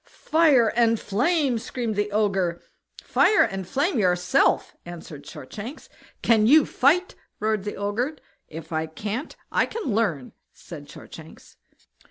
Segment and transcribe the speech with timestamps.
[0.07, 2.59] "Fire and flame!" screamed the Ogre.
[3.03, 5.89] Fire and flame yourself!" answered Shortshanks.
[6.23, 8.15] "Can you fight?" roared the Ogre.
[8.47, 11.57] "If I can't, I can learn", said Shortshanks.